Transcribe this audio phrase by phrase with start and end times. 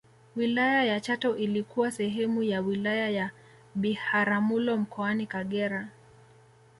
[0.35, 3.31] wilaya ya chato ilikuwa sehemu ya wilaya ya
[3.75, 5.87] biharamulo mkoani kagera